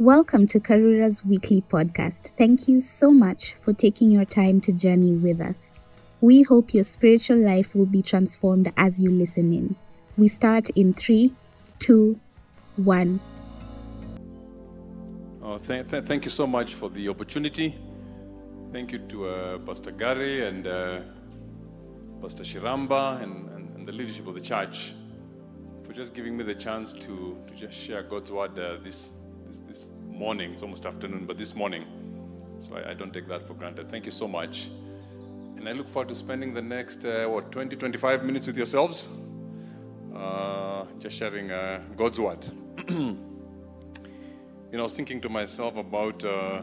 [0.00, 2.30] Welcome to Karura's weekly podcast.
[2.38, 5.74] Thank you so much for taking your time to journey with us.
[6.22, 9.76] We hope your spiritual life will be transformed as you listen in.
[10.16, 11.34] We start in three,
[11.78, 12.18] two,
[12.76, 13.20] one.
[15.42, 17.78] Oh, th- th- thank you so much for the opportunity.
[18.72, 21.00] Thank you to uh, Pastor Gary and uh,
[22.22, 24.94] Pastor Shiramba and, and, and the leadership of the church
[25.84, 29.10] for just giving me the chance to, to just share God's word uh, this,
[29.50, 30.52] this, this morning.
[30.52, 31.84] It's almost afternoon, but this morning.
[32.60, 33.90] So I, I don't take that for granted.
[33.90, 34.70] Thank you so much.
[35.56, 39.08] And I look forward to spending the next, uh, what, 20, 25 minutes with yourselves,
[40.14, 42.44] uh, just sharing uh, God's word.
[42.88, 43.18] you
[44.72, 46.62] know, thinking to myself about uh,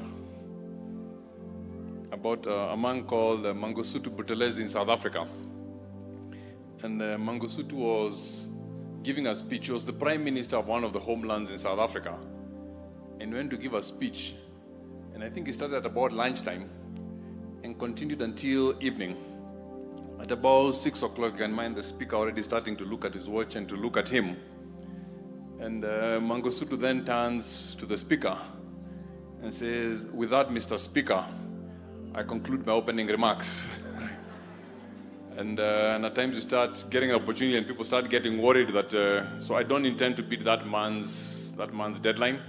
[2.11, 5.27] about uh, a man called uh, Mangosuthu Buthelezi in South Africa.
[6.83, 8.47] And uh, Mangosuthu was
[9.03, 9.65] giving a speech.
[9.65, 12.17] He was the prime minister of one of the homelands in South Africa.
[13.19, 14.35] And went to give a speech.
[15.13, 16.69] And I think he started at about lunchtime
[17.63, 19.17] and continued until evening.
[20.19, 23.27] At about six o'clock, you can mind the speaker already starting to look at his
[23.27, 24.37] watch and to look at him.
[25.59, 28.37] And uh, Mangosuthu then turns to the speaker
[29.41, 30.77] and says, With that, Mr.
[30.77, 31.25] Speaker,
[32.13, 33.67] I conclude my opening remarks.
[35.37, 38.69] and, uh, and at times you start getting an opportunity and people start getting worried
[38.69, 42.39] that, uh, so I don't intend to beat that man's, that man's deadline.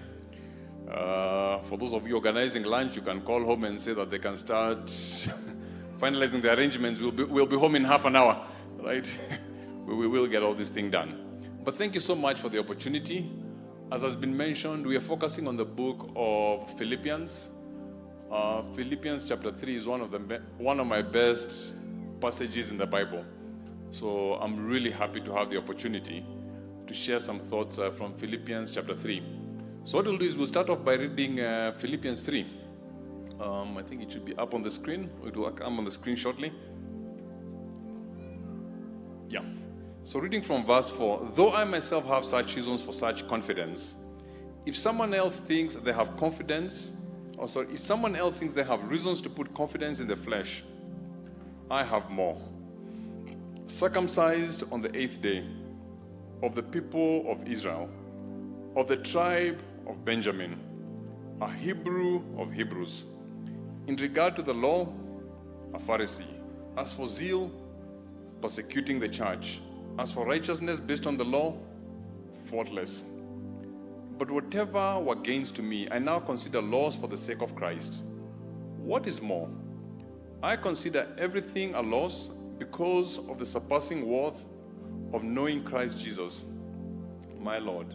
[0.91, 4.19] Uh, for those of you organizing lunch, you can call home and say that they
[4.19, 4.87] can start
[5.99, 7.01] finalizing the arrangements.
[7.01, 8.47] We'll be, we'll be home in half an hour,
[8.79, 9.07] right?
[9.87, 11.41] we, we will get all this thing done.
[11.63, 13.31] But thank you so much for the opportunity.
[13.93, 17.51] As has been mentioned, we are focusing on the book of Philippians.
[18.31, 21.75] Uh, Philippians chapter 3 is one of, the, one of my best
[22.21, 23.25] passages in the Bible.
[23.91, 26.25] So I'm really happy to have the opportunity
[26.87, 29.23] to share some thoughts uh, from Philippians chapter 3.
[29.89, 32.47] So, what we'll do is we'll start off by reading uh, Philippians 3.
[33.41, 35.09] Um, I think it should be up on the screen.
[35.25, 36.53] It will come on the screen shortly.
[39.31, 39.41] Yeah.
[40.05, 43.95] So, reading from verse 4 Though I myself have such reasons for such confidence,
[44.67, 46.93] if someone else thinks they have confidence,
[47.39, 50.65] or sorry, if someone else thinks they have reasons to put confidence in the flesh,
[51.71, 52.37] I have more.
[53.69, 55.47] Circumcised on the eighth day
[56.43, 57.89] of the people of Israel,
[58.77, 60.59] of the tribe of Benjamin,
[61.41, 63.07] a Hebrew of Hebrews.
[63.87, 64.93] In regard to the law,
[65.75, 66.27] a Pharisee.
[66.77, 67.51] As for zeal,
[68.41, 69.61] persecuting the church.
[69.99, 71.57] As for righteousness based on the law,
[72.47, 73.05] faultless.
[74.19, 78.03] But whatever were gains to me, I now consider loss for the sake of Christ.
[78.79, 79.49] What is more?
[80.43, 84.45] I consider everything a loss because of the surpassing worth
[85.13, 86.45] of knowing Christ Jesus,
[87.41, 87.95] my Lord,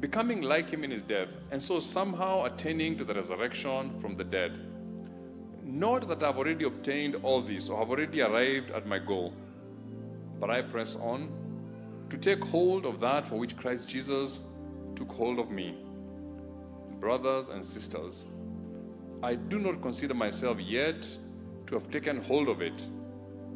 [0.00, 4.24] becoming like him in his death, and so somehow attaining to the resurrection from the
[4.24, 4.58] dead.
[5.64, 9.32] Not that I've already obtained all this or have already arrived at my goal,
[10.38, 11.28] but I press on
[12.10, 14.40] to take hold of that for which Christ Jesus
[14.94, 15.74] took hold of me.
[17.00, 18.26] Brothers and sisters,
[19.22, 21.06] I do not consider myself yet
[21.66, 22.80] to have taken hold of it,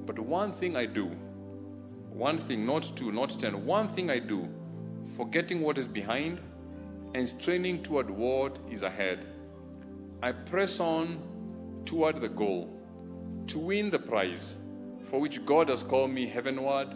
[0.07, 1.07] but one thing I do,
[2.11, 4.49] one thing, not two, not ten, one thing I do,
[5.17, 6.41] forgetting what is behind
[7.15, 9.27] and straining toward what is ahead.
[10.23, 11.19] I press on
[11.85, 12.69] toward the goal
[13.49, 14.59] to win the prize
[15.11, 16.95] for which God has called me heavenward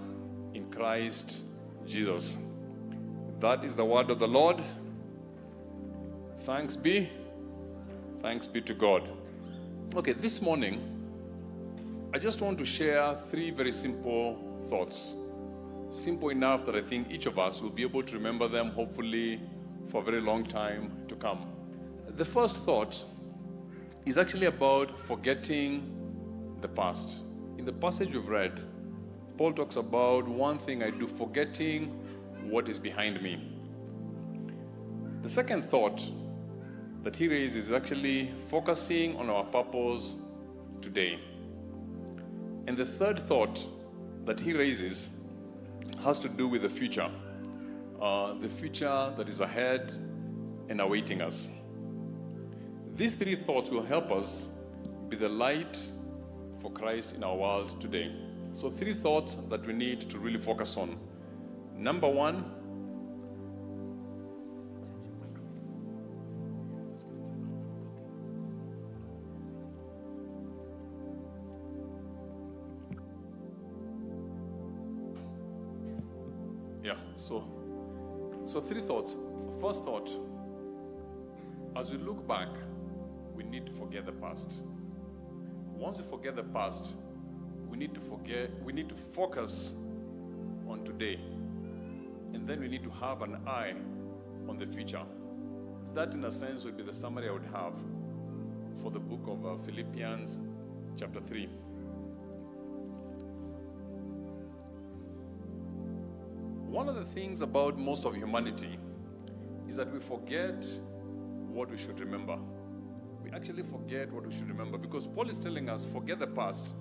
[0.54, 1.42] in Christ
[1.86, 2.38] Jesus.
[3.40, 4.62] That is the word of the Lord.
[6.44, 7.10] Thanks be.
[8.22, 9.08] Thanks be to God.
[9.96, 10.90] Okay, this morning,
[12.14, 14.38] I just want to share three very simple
[14.68, 15.16] thoughts.
[15.94, 19.40] Simple enough that I think each of us will be able to remember them, hopefully,
[19.86, 21.46] for a very long time to come.
[22.08, 23.04] The first thought
[24.04, 27.22] is actually about forgetting the past.
[27.58, 28.60] In the passage we've read,
[29.38, 31.90] Paul talks about one thing I do, forgetting
[32.50, 33.52] what is behind me.
[35.22, 36.10] The second thought
[37.04, 40.16] that he raises is actually focusing on our purpose
[40.80, 41.20] today.
[42.66, 43.64] And the third thought
[44.24, 45.12] that he raises
[46.02, 47.10] has to do with the future,
[48.00, 49.92] uh, the future that is ahead
[50.68, 51.50] and awaiting us.
[52.96, 54.50] These three thoughts will help us
[55.08, 55.76] be the light
[56.60, 58.12] for Christ in our world today.
[58.52, 60.96] So, three thoughts that we need to really focus on.
[61.76, 62.44] Number one,
[79.64, 80.10] First thought,
[81.74, 82.48] as we look back,
[83.34, 84.62] we need to forget the past.
[85.72, 86.92] Once we forget the past,
[87.70, 89.72] we need to forget we need to focus
[90.68, 91.14] on today.
[92.34, 93.72] And then we need to have an eye
[94.50, 95.00] on the future.
[95.94, 97.72] That in a sense would be the summary I would have
[98.82, 100.40] for the book of uh, Philippians
[100.98, 101.46] chapter 3.
[106.68, 108.78] One of the things about most of humanity
[109.68, 110.66] is that we forget
[111.48, 112.38] what we should remember.
[113.22, 116.74] We actually forget what we should remember because Paul is telling us forget the past,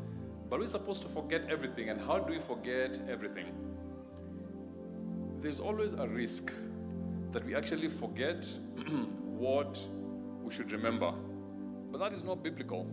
[0.49, 1.89] but we're supposed to forget everything.
[1.89, 3.53] And how do we forget everything?
[5.41, 6.51] There's always a risk
[7.31, 8.45] that we actually forget
[9.23, 9.79] what
[10.43, 11.13] we should remember.
[11.91, 12.87] But that is not biblical.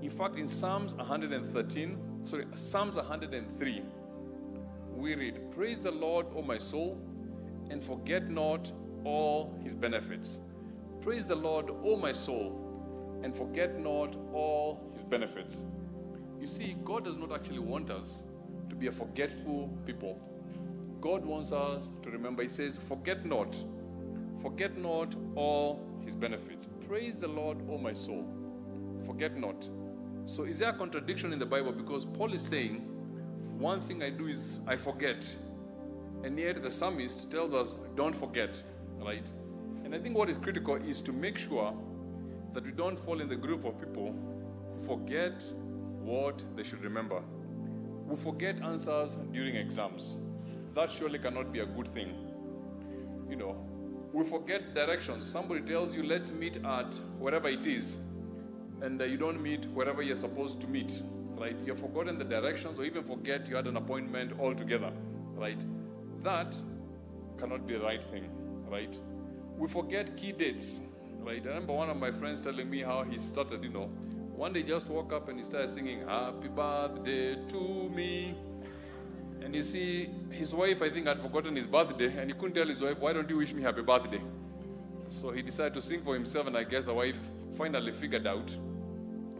[0.00, 3.82] In fact, in Psalms 113, sorry, Psalms 103,
[4.94, 7.00] we read, Praise the Lord, O my soul,
[7.70, 8.70] and forget not
[9.08, 10.40] all his benefits.
[11.00, 12.46] Praise the Lord, O my soul,
[13.22, 15.64] and forget not all his benefits.
[16.40, 18.24] You see, God does not actually want us
[18.68, 20.20] to be a forgetful people.
[21.00, 22.42] God wants us to remember.
[22.42, 23.56] He says, Forget not,
[24.42, 26.68] forget not all his benefits.
[26.86, 28.26] Praise the Lord, O my soul.
[29.06, 29.68] Forget not.
[30.26, 31.72] So, is there a contradiction in the Bible?
[31.72, 32.76] Because Paul is saying,
[33.58, 35.26] one thing I do is I forget.
[36.22, 38.62] And yet the psalmist tells us, don't forget,
[39.00, 39.30] right?
[39.84, 41.74] And I think what is critical is to make sure
[42.52, 44.14] that we don't fall in the group of people
[44.74, 45.42] who forget
[46.00, 47.22] what they should remember.
[48.06, 50.16] We forget answers during exams.
[50.74, 52.14] That surely cannot be a good thing.
[53.28, 53.56] You know,
[54.12, 55.28] we forget directions.
[55.28, 57.98] Somebody tells you, let's meet at wherever it is,
[58.80, 61.02] and uh, you don't meet wherever you're supposed to meet
[61.38, 61.56] right?
[61.64, 64.92] You've forgotten the directions or even forget you had an appointment altogether,
[65.34, 65.60] right?
[66.22, 66.54] That
[67.38, 68.28] cannot be the right thing,
[68.70, 68.96] right?
[69.56, 70.80] We forget key dates,
[71.20, 71.44] right?
[71.44, 73.90] I remember one of my friends telling me how he started, you know,
[74.34, 78.36] one day just woke up and he started singing, Happy birthday to me.
[79.42, 82.66] And you see, his wife, I think, had forgotten his birthday, and he couldn't tell
[82.66, 84.20] his wife, Why don't you wish me happy birthday?
[85.08, 87.18] So he decided to sing for himself, and I guess the wife
[87.56, 88.56] finally figured out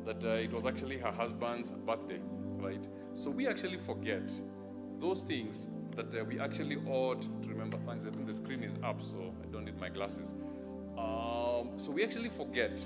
[0.04, 2.20] that uh, it was actually her husband's birthday,
[2.56, 2.84] right?
[3.12, 4.32] So we actually forget
[4.98, 7.76] those things that uh, we actually ought to remember.
[7.78, 8.06] things.
[8.06, 10.32] I think the screen is up, so I don't need my glasses.
[10.96, 12.84] Um, so we actually forget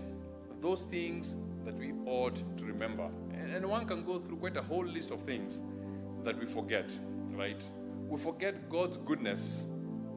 [0.62, 1.36] those things
[1.66, 3.10] that we ought to remember.
[3.32, 5.60] And, and one can go through quite a whole list of things
[6.24, 6.90] that we forget,
[7.32, 7.62] right?
[8.08, 9.68] We forget God's goodness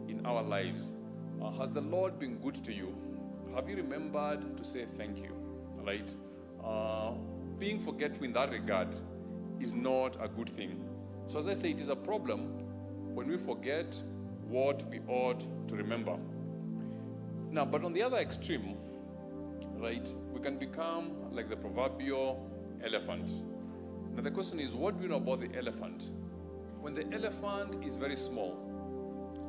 [0.08, 0.94] in our lives.
[1.42, 2.96] Uh, has the Lord been good to you?
[3.56, 5.34] Have you remembered to say thank you,
[5.84, 6.16] right?
[6.64, 7.12] Uh,
[7.60, 8.88] being forgetful in that regard
[9.60, 10.82] is not a good thing.
[11.28, 12.65] So, as I say, it is a problem
[13.16, 13.96] when we forget
[14.48, 15.40] what we ought
[15.70, 16.18] to remember.
[17.50, 18.76] Now, but on the other extreme,
[19.78, 22.46] right, we can become like the proverbial
[22.84, 23.32] elephant.
[24.16, 26.12] Now, the question is what do we know about the elephant?
[26.82, 28.58] When the elephant is very small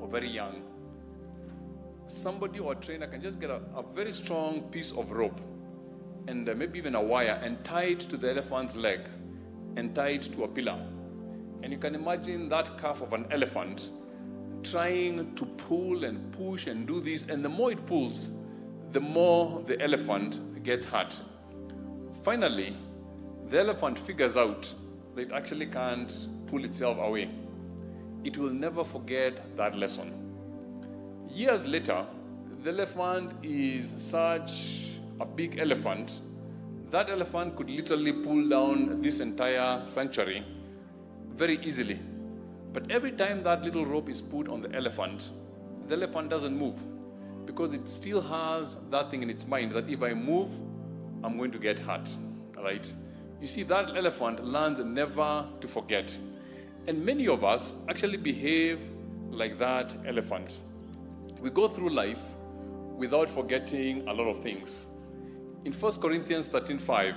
[0.00, 0.62] or very young,
[2.06, 5.40] somebody or a trainer can just get a, a very strong piece of rope
[6.28, 9.00] and uh, maybe even a wire and tie it to the elephant's leg
[9.76, 10.78] and tie it to a pillar.
[11.62, 13.90] And you can imagine that calf of an elephant
[14.62, 17.24] trying to pull and push and do this.
[17.24, 18.30] And the more it pulls,
[18.92, 21.20] the more the elephant gets hurt.
[22.22, 22.76] Finally,
[23.48, 24.72] the elephant figures out
[25.14, 27.30] that it actually can't pull itself away.
[28.24, 30.12] It will never forget that lesson.
[31.28, 32.04] Years later,
[32.62, 34.88] the elephant is such
[35.20, 36.20] a big elephant,
[36.90, 40.44] that elephant could literally pull down this entire sanctuary
[41.36, 42.00] very easily.
[42.72, 45.30] But every time that little rope is put on the elephant,
[45.88, 46.78] the elephant doesn't move
[47.46, 50.50] because it still has that thing in its mind that if I move,
[51.22, 52.08] I'm going to get hurt.
[52.56, 52.92] Right?
[53.40, 56.16] You see, that elephant learns never to forget.
[56.86, 58.90] And many of us actually behave
[59.30, 60.60] like that elephant.
[61.40, 62.22] We go through life
[62.96, 64.86] without forgetting a lot of things.
[65.64, 67.16] In 1 Corinthians 13:5,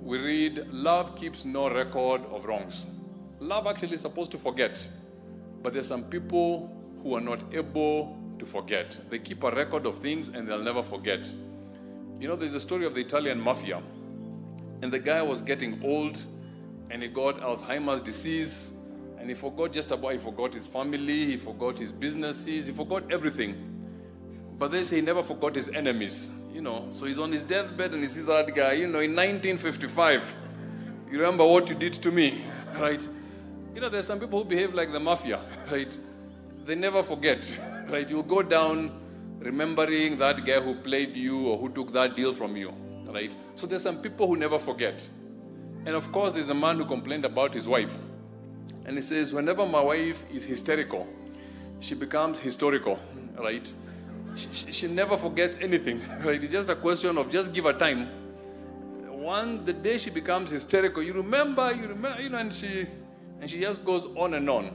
[0.00, 2.86] we read, Love keeps no record of wrongs.
[3.40, 4.88] Love actually is supposed to forget,
[5.62, 8.98] but there's some people who are not able to forget.
[9.10, 11.32] They keep a record of things and they'll never forget.
[12.20, 13.80] You know, there's a story of the Italian mafia
[14.82, 16.18] And the guy was getting old
[16.90, 18.72] and he got Alzheimer's disease
[19.18, 23.10] and he forgot just about, he forgot his family, he forgot his businesses, he forgot
[23.12, 23.54] everything.
[24.58, 26.88] But they say he never forgot his enemies, you know.
[26.90, 30.36] So he's on his deathbed and he sees that guy, you know, in 1955.
[31.10, 32.42] You remember what you did to me,
[32.78, 33.06] right?
[33.74, 35.96] You know, there's some people who behave like the mafia, right?
[36.64, 37.50] They never forget,
[37.88, 38.08] right?
[38.08, 38.90] You go down
[39.38, 42.72] remembering that guy who played you or who took that deal from you,
[43.06, 43.32] right?
[43.54, 45.06] So there's some people who never forget.
[45.86, 47.96] And of course, there's a man who complained about his wife.
[48.84, 51.06] And he says, Whenever my wife is hysterical,
[51.80, 52.98] she becomes historical,
[53.38, 53.72] right?
[54.34, 56.42] She, she, never forgets anything, right?
[56.42, 58.08] It's just a question of just give her time.
[59.08, 62.86] One, the day she becomes hysterical, you remember, you remember, you know, and she,
[63.40, 64.70] and she just goes on and on.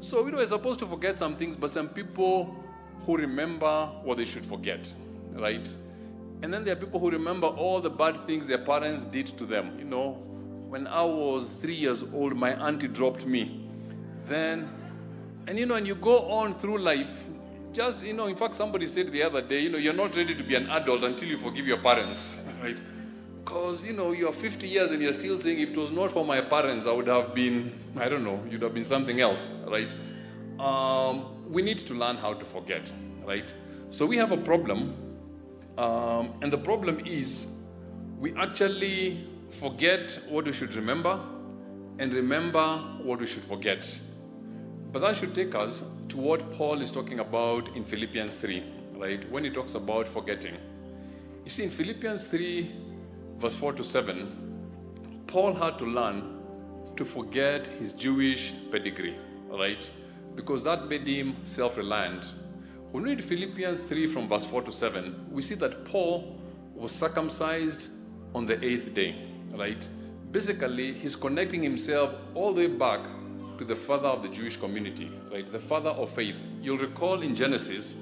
[0.00, 2.54] So, we know, we're supposed to forget some things, but some people
[3.06, 4.92] who remember what they should forget,
[5.32, 5.68] right?
[6.42, 9.46] And then there are people who remember all the bad things their parents did to
[9.46, 9.78] them.
[9.78, 10.12] You know,
[10.68, 13.68] when I was three years old, my auntie dropped me.
[14.26, 14.68] Then,
[15.46, 17.24] and you know, and you go on through life,
[17.72, 20.34] just, you know, in fact, somebody said the other day, you know, you're not ready
[20.34, 22.78] to be an adult until you forgive your parents, right?
[23.44, 26.24] Because, you know, you're 50 years and you're still saying, if it was not for
[26.24, 29.94] my parents, I would have been, I don't know, you'd have been something else, right?
[30.58, 32.90] Um, we need to learn how to forget,
[33.22, 33.54] right?
[33.90, 34.94] So we have a problem,
[35.76, 37.48] um, and the problem is
[38.18, 41.20] we actually forget what we should remember
[41.98, 43.86] and remember what we should forget.
[44.90, 48.64] But that should take us to what Paul is talking about in Philippians 3,
[48.96, 49.30] right?
[49.30, 50.54] When he talks about forgetting.
[51.44, 52.83] You see, in Philippians 3,
[53.38, 56.40] verse 4 to 7, Paul had to learn
[56.96, 59.16] to forget his Jewish pedigree,
[59.48, 59.90] right?
[60.34, 62.34] because that made him self reliant.
[62.90, 66.38] When we read Philippians 3 from verse 4 to 7, we see that Paul
[66.74, 67.88] was circumcised
[68.34, 69.16] on the eighth day,
[69.52, 69.88] right?
[70.30, 73.04] Basically, he's connecting himself all the way back
[73.58, 75.50] to the father of the Jewish community, right?
[75.50, 76.36] The father of faith.
[76.60, 77.96] You'll recall in Genesis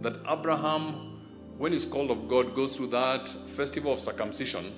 [0.00, 1.07] that Abraham,
[1.58, 4.72] when he's called of God, goes through that festival of circumcision.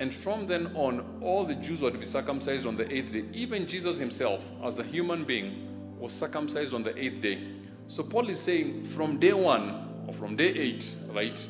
[0.00, 3.24] And from then on, all the Jews were to be circumcised on the eighth day.
[3.32, 5.68] Even Jesus himself, as a human being,
[5.98, 7.40] was circumcised on the eighth day.
[7.88, 11.48] So Paul is saying from day one or from day eight, right,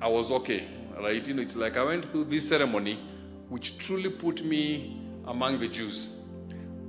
[0.00, 0.66] I was okay,
[1.00, 1.26] right?
[1.26, 3.00] You know, it's like I went through this ceremony
[3.48, 6.10] which truly put me among the Jews.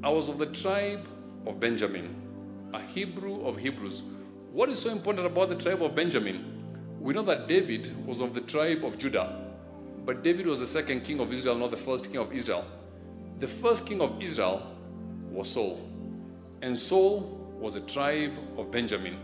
[0.04, 1.08] I was of the tribe
[1.48, 2.16] of Benjamin,
[2.74, 4.04] a Hebrew of Hebrews.
[4.51, 6.59] What is so important about the tribe of Benjamin?
[7.00, 9.46] We know that David was of the tribe of Judah,
[10.06, 12.65] but David was the second king of Israel, not the first king of Israel.
[13.39, 14.75] The first king of Israel
[15.32, 15.79] was Saul.
[16.62, 17.22] And Saul
[17.58, 19.18] was a tribe of Benjamin.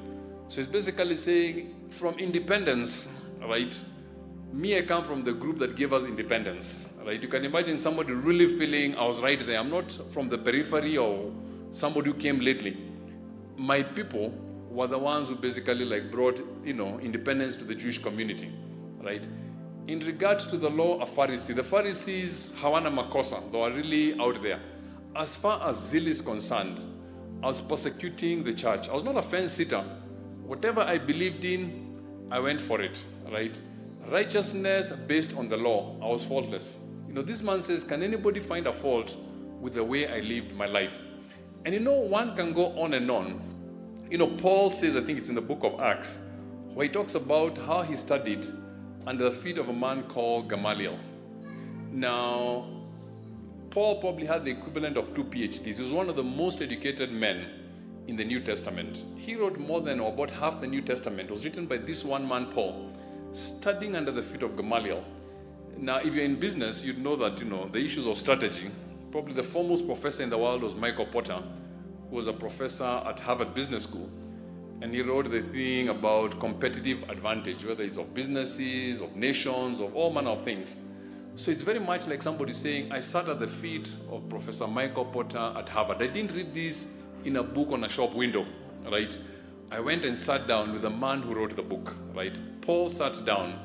[0.48, 3.10] So he's basically saying from independence,
[3.41, 3.75] right?
[4.53, 7.22] Me, I come from the group that gave us independence, right?
[7.22, 9.60] You can imagine somebody really feeling I was right there.
[9.60, 11.29] I'm not from the periphery or
[11.74, 12.77] somebody who came lately.
[13.58, 14.34] My people
[14.75, 18.51] were the ones who basically like brought, you know, independence to the Jewish community,
[19.01, 19.27] right?
[19.88, 24.41] In regard to the law of Pharisee, the Pharisees, Hawana Makosa, they were really out
[24.44, 24.60] there.
[25.15, 26.79] As far as zeal is concerned,
[27.41, 28.89] I was persecuting the church.
[28.89, 29.82] I was not a fence sitter.
[30.44, 33.01] Whatever I believed in, I went for it,
[33.32, 33.58] right?
[34.08, 36.77] Righteousness based on the law, I was faultless.
[37.08, 39.15] You know, this man says, Can anybody find a fault
[39.62, 40.98] with the way I lived my life?
[41.63, 43.54] And you know, one can go on and on.
[44.09, 46.19] You know, Paul says, I think it's in the book of Acts,
[46.75, 48.45] where he talks about how he studied
[49.07, 51.00] under the feet of a man called Gamaliel.
[51.91, 52.69] Now,
[53.71, 55.77] Paul probably had the equivalent of two PhDs.
[55.77, 57.47] He was one of the most educated men
[58.07, 59.03] in the New Testament.
[59.15, 61.29] He wrote more than or about half the New Testament.
[61.29, 62.91] It was written by this one man, Paul,
[63.31, 65.03] studying under the feet of Gamaliel.
[65.77, 68.69] Now, if you're in business, you'd know that, you know, the issues of strategy.
[69.12, 71.41] Probably the foremost professor in the world was Michael Porter,
[72.09, 74.09] who was a professor at Harvard Business School.
[74.81, 79.95] And he wrote the thing about competitive advantage, whether it's of businesses, of nations, of
[79.95, 80.77] all manner of things.
[81.38, 85.05] So it's very much like somebody saying, I sat at the feet of Professor Michael
[85.05, 86.01] Porter at Harvard.
[86.01, 86.88] I didn't read this
[87.24, 88.45] in a book on a shop window,
[88.89, 89.17] right?
[89.71, 92.38] I went and sat down with the man who wrote the book, right?
[92.62, 93.59] Paul sat down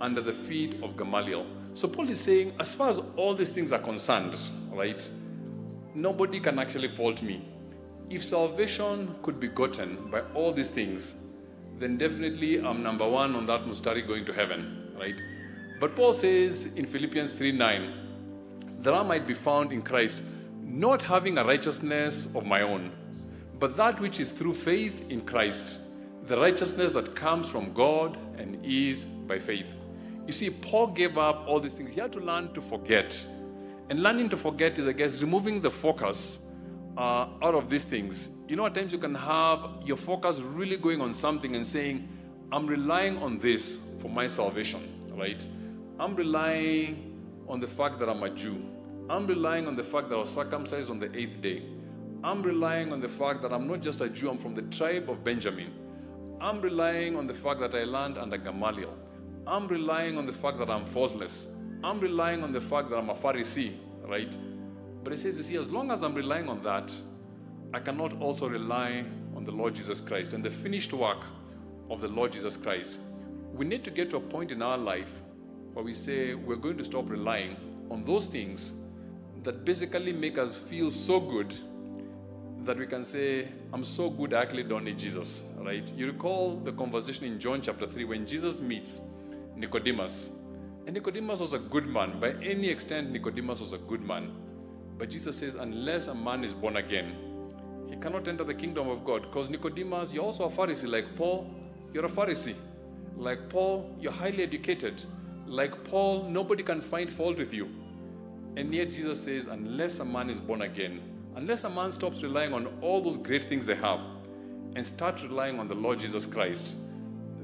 [0.00, 1.46] under the feet of Gamaliel.
[1.72, 4.36] So Paul is saying, as far as all these things are concerned,
[4.70, 5.08] right,
[5.94, 7.46] nobody can actually fault me.
[8.08, 11.14] If salvation could be gotten by all these things,
[11.78, 15.16] then definitely I'm number one on that mustari going to heaven, right?
[15.80, 18.06] But Paul says in Philippians 3 9,
[18.80, 20.22] that I might be found in Christ,
[20.62, 22.92] not having a righteousness of my own,
[23.58, 25.78] but that which is through faith in Christ,
[26.26, 29.66] the righteousness that comes from God and is by faith.
[30.26, 31.92] You see, Paul gave up all these things.
[31.92, 33.26] He had to learn to forget.
[33.90, 36.40] And learning to forget is, I guess, removing the focus
[36.96, 38.30] uh, out of these things.
[38.48, 42.08] You know, at times you can have your focus really going on something and saying,
[42.52, 45.46] I'm relying on this for my salvation, right?
[45.98, 47.16] I'm relying
[47.48, 48.62] on the fact that I'm a Jew.
[49.08, 51.62] I'm relying on the fact that I was circumcised on the eighth day.
[52.24, 55.10] I'm relying on the fact that I'm not just a Jew, I'm from the tribe
[55.10, 55.72] of Benjamin.
[56.40, 58.94] I'm relying on the fact that I learned under Gamaliel.
[59.46, 61.46] I'm relying on the fact that I'm faultless.
[61.84, 63.74] I'm relying on the fact that I'm a Pharisee,
[64.04, 64.36] right?
[65.06, 66.90] But he says, you see, as long as I'm relying on that,
[67.72, 69.04] I cannot also rely
[69.36, 71.22] on the Lord Jesus Christ and the finished work
[71.88, 72.98] of the Lord Jesus Christ.
[73.54, 75.22] We need to get to a point in our life
[75.74, 77.54] where we say we're going to stop relying
[77.88, 78.72] on those things
[79.44, 81.54] that basically make us feel so good
[82.64, 85.88] that we can say, I'm so good, I actually don't need Jesus, right?
[85.96, 89.02] You recall the conversation in John chapter 3 when Jesus meets
[89.54, 90.30] Nicodemus.
[90.84, 92.18] And Nicodemus was a good man.
[92.18, 94.32] By any extent, Nicodemus was a good man.
[94.98, 97.14] But Jesus says, unless a man is born again,
[97.88, 99.22] he cannot enter the kingdom of God.
[99.22, 100.88] Because Nicodemus, you're also a Pharisee.
[100.88, 101.50] Like Paul,
[101.92, 102.54] you're a Pharisee.
[103.16, 105.02] Like Paul, you're highly educated.
[105.46, 107.68] Like Paul, nobody can find fault with you.
[108.56, 111.00] And yet Jesus says, unless a man is born again,
[111.36, 114.00] unless a man stops relying on all those great things they have
[114.74, 116.76] and starts relying on the Lord Jesus Christ,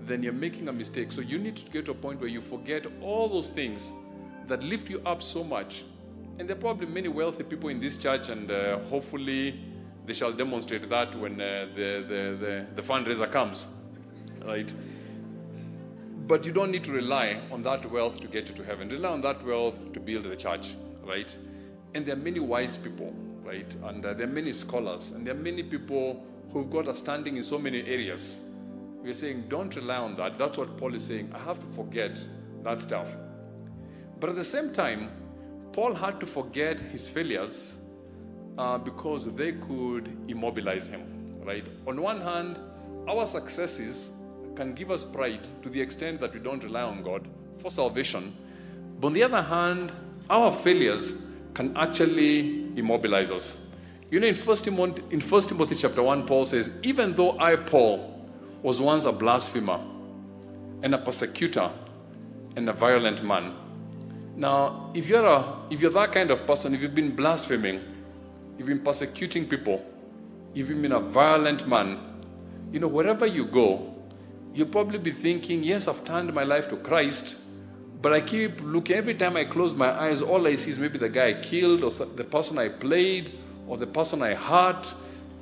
[0.06, 1.12] then you're making a mistake.
[1.12, 3.92] So you need to get to a point where you forget all those things
[4.48, 5.84] that lift you up so much.
[6.42, 9.60] And there are probably many wealthy people in this church, and uh, hopefully
[10.04, 13.68] they shall demonstrate that when uh, the, the, the, the fundraiser comes,
[14.44, 14.74] right?
[16.26, 18.88] But you don't need to rely on that wealth to get you to heaven.
[18.88, 21.32] Rely on that wealth to build the church, right?
[21.94, 23.72] And there are many wise people, right?
[23.84, 27.36] And uh, there are many scholars, and there are many people who've got a standing
[27.36, 28.40] in so many areas.
[29.00, 30.38] We're saying, don't rely on that.
[30.38, 31.30] That's what Paul is saying.
[31.32, 32.18] I have to forget
[32.64, 33.16] that stuff.
[34.18, 35.08] But at the same time,
[35.72, 37.78] Paul had to forget his failures
[38.58, 41.66] uh, because they could immobilize him, right?
[41.86, 42.58] On one hand,
[43.08, 44.12] our successes
[44.54, 47.26] can give us pride to the extent that we don't rely on God
[47.58, 48.36] for salvation.
[49.00, 49.92] But on the other hand,
[50.28, 51.14] our failures
[51.54, 53.56] can actually immobilize us.
[54.10, 57.56] You know, in First Timothy, in 1 Timothy chapter 1, Paul says, Even though I,
[57.56, 58.28] Paul,
[58.62, 59.80] was once a blasphemer
[60.82, 61.70] and a persecutor
[62.56, 63.54] and a violent man.
[64.34, 67.80] Now, if you're, a, if you're that kind of person, if you've been blaspheming,
[68.56, 69.84] you've been persecuting people,
[70.54, 71.98] if you've been a violent man,
[72.72, 73.94] you know, wherever you go,
[74.54, 77.36] you'll probably be thinking, yes, I've turned my life to Christ,
[78.00, 80.98] but I keep looking, every time I close my eyes, all I see is maybe
[80.98, 84.92] the guy I killed, or the person I played, or the person I hurt.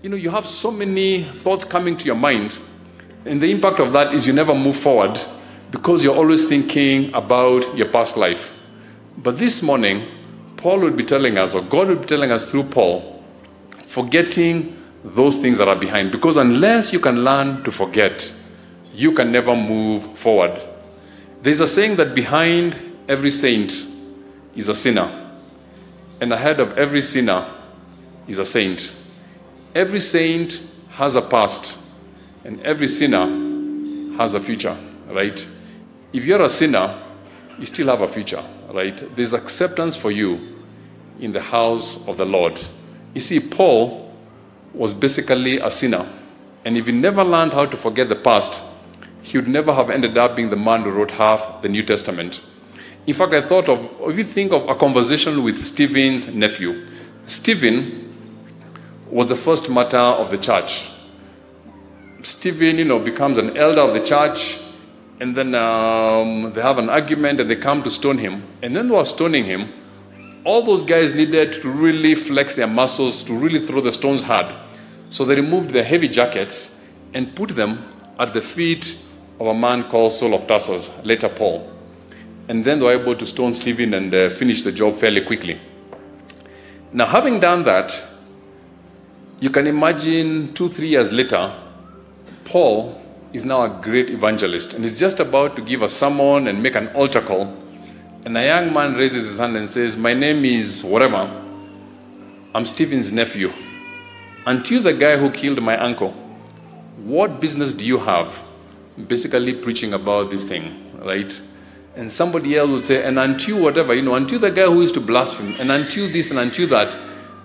[0.02, 2.58] You know, you have so many thoughts coming to your mind.
[3.24, 5.20] And the impact of that is you never move forward
[5.70, 8.52] because you're always thinking about your past life.
[9.22, 10.06] But this morning,
[10.56, 13.22] Paul would be telling us, or God would be telling us through Paul,
[13.86, 16.10] forgetting those things that are behind.
[16.10, 18.32] Because unless you can learn to forget,
[18.94, 20.58] you can never move forward.
[21.42, 22.78] There's a saying that behind
[23.08, 23.86] every saint
[24.56, 25.10] is a sinner,
[26.20, 27.46] and ahead of every sinner
[28.26, 28.94] is a saint.
[29.74, 31.78] Every saint has a past,
[32.44, 34.76] and every sinner has a future,
[35.08, 35.46] right?
[36.12, 37.02] If you're a sinner,
[37.58, 39.16] you still have a future, right?
[39.16, 40.56] There's acceptance for you
[41.20, 42.58] in the house of the Lord.
[43.14, 44.14] You see, Paul
[44.72, 46.08] was basically a sinner.
[46.64, 48.62] And if he never learned how to forget the past,
[49.22, 52.42] he would never have ended up being the man who wrote half the New Testament.
[53.06, 56.86] In fact, I thought of, if you think of a conversation with Stephen's nephew,
[57.26, 58.14] Stephen
[59.10, 60.90] was the first martyr of the church.
[62.22, 64.58] Stephen, you know, becomes an elder of the church,
[65.20, 68.42] and then um, they have an argument and they come to stone him.
[68.62, 69.70] And then they were stoning him.
[70.44, 74.54] All those guys needed to really flex their muscles to really throw the stones hard.
[75.10, 76.80] So they removed their heavy jackets
[77.12, 77.84] and put them
[78.18, 78.96] at the feet
[79.38, 81.70] of a man called Saul of Tarsus, later Paul.
[82.48, 85.60] And then they were able to stone Stephen and uh, finish the job fairly quickly.
[86.92, 88.04] Now, having done that,
[89.38, 91.54] you can imagine two, three years later,
[92.44, 92.99] Paul
[93.32, 96.74] is now a great evangelist and he's just about to give a sermon and make
[96.74, 97.56] an altar call.
[98.24, 101.28] And a young man raises his hand and says, My name is whatever.
[102.54, 103.52] I'm Stephen's nephew.
[104.46, 106.10] You the guy who killed my uncle?
[106.96, 108.42] What business do you have
[109.06, 111.40] basically preaching about this thing, right?
[111.94, 114.94] And somebody else would say, and until whatever, you know, until the guy who used
[114.94, 116.98] to blaspheme, and until this and until that.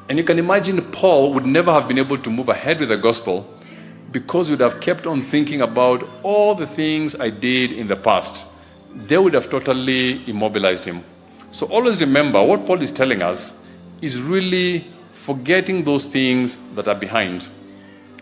[0.10, 2.98] And you can imagine Paul would never have been able to move ahead with the
[2.98, 3.55] gospel
[4.15, 8.45] because you'd have kept on thinking about all the things I did in the past.
[8.95, 11.04] they would have totally immobilized him.
[11.51, 13.54] So always remember what Paul is telling us
[14.01, 17.47] is really forgetting those things that are behind.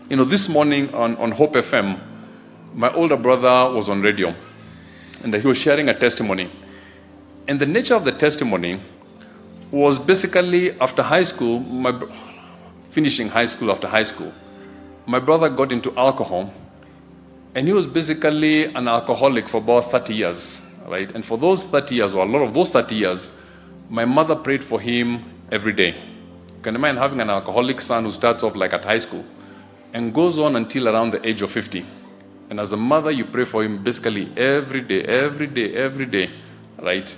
[0.08, 2.00] You know, this morning on, on Hope FM,
[2.74, 4.34] my older brother was on radio
[5.22, 6.50] and he was sharing a testimony.
[7.46, 8.80] And the nature of the testimony
[9.70, 11.92] was basically after high school, my,
[12.90, 14.32] finishing high school after high school,
[15.06, 16.52] my brother got into alcohol
[17.54, 21.10] and he was basically an alcoholic for about 30 years, right?
[21.14, 23.30] And for those 30 years, or a lot of those 30 years,
[23.88, 25.92] my mother prayed for him every day.
[25.92, 26.02] Can
[26.56, 29.24] you can imagine having an alcoholic son who starts off like at high school
[29.92, 31.86] and goes on until around the age of 50.
[32.50, 36.30] And as a mother, you pray for him basically every day, every day, every day,
[36.78, 37.16] right?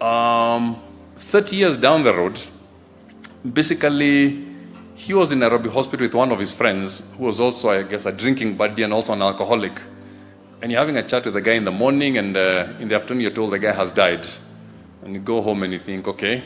[0.00, 0.80] Um,
[1.16, 2.38] 30 years down the road,
[3.52, 4.47] basically,
[4.98, 8.04] he was in Nairobi hospital with one of his friends who was also, I guess,
[8.04, 9.80] a drinking buddy and also an alcoholic.
[10.60, 12.96] And you're having a chat with the guy in the morning, and uh, in the
[12.96, 14.26] afternoon, you're told the guy has died.
[15.04, 16.42] And you go home and you think, okay.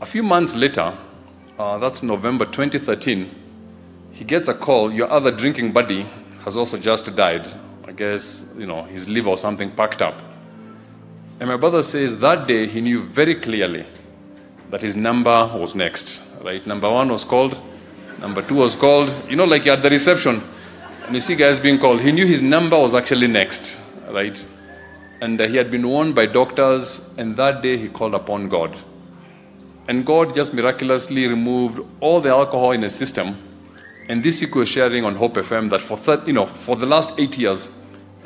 [0.00, 0.92] A few months later,
[1.56, 3.30] uh, that's November 2013,
[4.10, 6.04] he gets a call, your other drinking buddy
[6.44, 7.46] has also just died.
[7.86, 10.20] I guess, you know, his liver or something packed up.
[11.38, 13.86] And my brother says that day he knew very clearly
[14.70, 16.66] that his number was next, right?
[16.66, 17.60] Number one was called,
[18.20, 19.10] number two was called.
[19.28, 20.42] You know, like you're at the reception
[21.06, 22.00] and you see guys being called.
[22.00, 24.44] He knew his number was actually next, right?
[25.20, 28.76] And uh, he had been warned by doctors, and that day he called upon God.
[29.88, 33.36] And God just miraculously removed all the alcohol in his system.
[34.08, 36.86] And this week was sharing on Hope FM that for, thir- you know, for the
[36.86, 37.68] last eight years,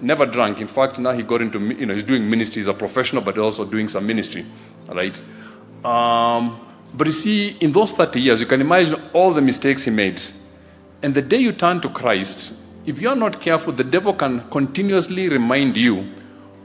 [0.01, 0.61] never drank.
[0.61, 2.61] In fact, now he got into, you know, he's doing ministry.
[2.61, 4.47] He's a professional, but also doing some ministry,
[4.89, 5.23] right?
[5.85, 6.59] Um,
[6.95, 10.21] but you see, in those 30 years, you can imagine all the mistakes he made.
[11.03, 12.53] And the day you turn to Christ,
[12.87, 16.09] if you're not careful, the devil can continuously remind you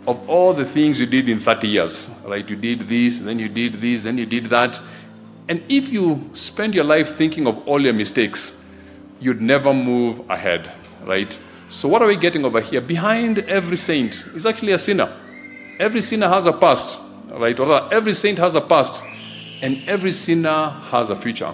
[0.07, 2.47] of all the things you did in 30 years, right?
[2.47, 4.79] You did this, then you did this, then you did that.
[5.47, 8.53] And if you spend your life thinking of all your mistakes,
[9.19, 10.71] you'd never move ahead,
[11.03, 11.37] right?
[11.69, 12.81] So, what are we getting over here?
[12.81, 15.11] Behind every saint is actually a sinner.
[15.79, 16.99] Every sinner has a past,
[17.31, 17.59] right?
[17.59, 19.03] Or every saint has a past,
[19.65, 21.51] and every sinner has a future.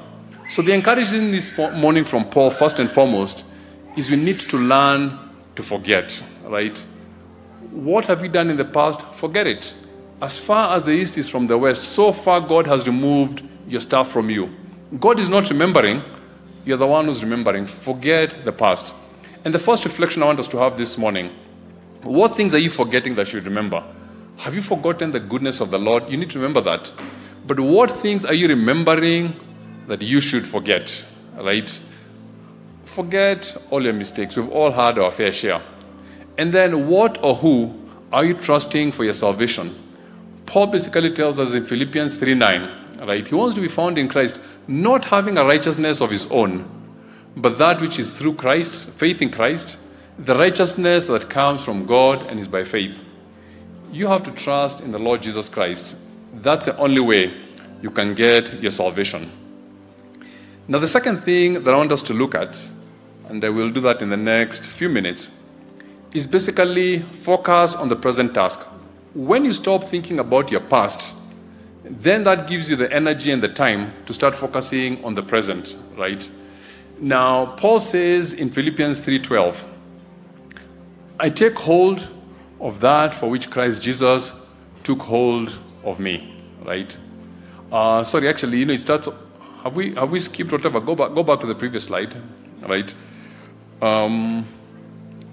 [0.50, 3.46] So, the encouragement this morning from Paul, first and foremost,
[3.96, 5.18] is we need to learn
[5.56, 6.78] to forget, right?
[7.72, 9.02] What have you done in the past?
[9.14, 9.74] Forget it.
[10.22, 13.80] As far as the east is from the west, so far God has removed your
[13.80, 14.50] stuff from you.
[15.00, 16.04] God is not remembering,
[16.66, 17.66] you're the one who's remembering.
[17.66, 18.94] Forget the past.
[19.46, 21.32] And the first reflection I want us to have this morning
[22.04, 23.82] what things are you forgetting that you remember?
[24.38, 26.10] Have you forgotten the goodness of the Lord?
[26.10, 26.92] You need to remember that.
[27.46, 29.36] But what things are you remembering
[29.88, 31.06] that you should forget?
[31.36, 31.82] Right?
[32.86, 34.36] Forget all your mistakes.
[34.36, 35.62] We've all had our fair share.
[36.38, 37.74] And then, what or who
[38.12, 39.76] are you trusting for your salvation?
[40.46, 43.28] Paul basically tells us in Philippians 3 9, right?
[43.28, 46.70] He wants to be found in Christ, not having a righteousness of his own,
[47.38, 49.78] but that which is through Christ, faith in Christ,
[50.20, 53.02] the righteousness that comes from God and is by faith.
[53.92, 55.96] You have to trust in the Lord Jesus Christ.
[56.34, 57.34] That's the only way
[57.82, 59.30] you can get your salvation.
[60.68, 62.58] Now, the second thing that I want us to look at,
[63.28, 65.32] and I will do that in the next few minutes,
[66.14, 68.62] is basically focus on the present task.
[69.14, 71.16] When you stop thinking about your past,
[71.84, 75.76] then that gives you the energy and the time to start focusing on the present,
[75.98, 76.30] right?
[77.00, 79.66] Now, Paul says in Philippians 3:12,
[81.20, 82.08] I take hold
[82.60, 84.34] of that for which Christ Jesus
[84.84, 86.98] took hold of me, right?
[87.72, 89.10] Uh, sorry, actually, you know, it starts.
[89.64, 90.80] Have we have we skipped whatever?
[90.80, 92.16] Go back, go back to the previous slide,
[92.68, 92.94] right?
[93.82, 94.46] Um,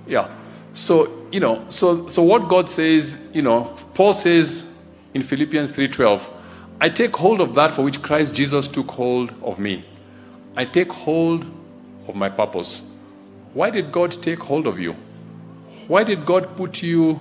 [0.06, 0.28] yeah.
[0.74, 4.66] So you know, so so what God says, you know, Paul says
[5.14, 6.30] in Philippians 3:12,
[6.80, 9.84] I take hold of that for which Christ Jesus took hold of me.
[10.56, 11.44] I take hold
[12.06, 12.82] of my purpose.
[13.52, 14.94] Why did God take hold of you?
[15.88, 17.20] Why did God put you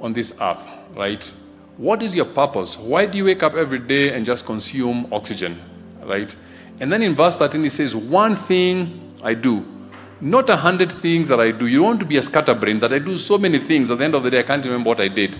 [0.00, 1.32] on this earth, right?
[1.76, 2.78] What is your purpose?
[2.78, 5.60] Why do you wake up every day and just consume oxygen,
[6.02, 6.34] right?
[6.80, 9.64] And then in verse 13, he says, One thing I do,
[10.20, 11.66] not a hundred things that I do.
[11.66, 13.90] You don't want to be a scatterbrain that I do so many things.
[13.90, 15.38] At the end of the day, I can't remember what I did.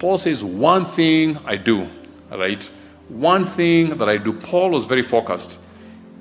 [0.00, 1.88] Paul says, One thing I do,
[2.30, 2.64] right?
[3.08, 4.32] One thing that I do.
[4.32, 5.60] Paul was very focused.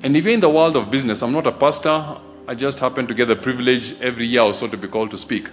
[0.04, 2.18] And even in the world of business, I'm not a pastor.
[2.48, 5.18] I just happen to get the privilege every year or so to be called to
[5.18, 5.50] speak.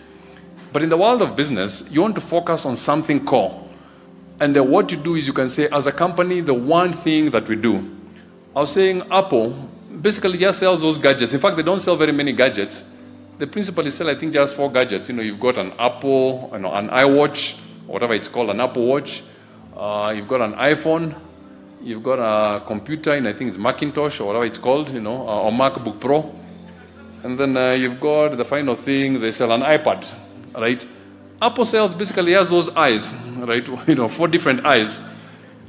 [0.71, 3.67] But in the world of business, you want to focus on something core.
[4.43, 7.31] And then what you do is you can say, as a company, the one thing
[7.31, 7.77] that we do.
[8.57, 9.51] I was saying Apple
[10.01, 11.33] basically just sells those gadgets.
[11.33, 12.85] In fact, they don't sell very many gadgets.
[13.39, 15.09] they principally sell, I think, just four gadgets.
[15.09, 17.55] You know, you've got an Apple, you know, an iWatch,
[17.87, 19.23] or whatever it's called, an Apple Watch.
[19.77, 21.17] Uh, you've got an iPhone.
[21.81, 25.29] You've got a computer, and I think it's Macintosh or whatever it's called, you know,
[25.29, 26.35] uh, or MacBook Pro.
[27.23, 30.05] And then uh, you've got the final thing, they sell an iPad,
[30.53, 30.85] right?
[31.43, 33.67] Apple sells basically has those eyes, right?
[33.89, 35.01] You know, four different eyes,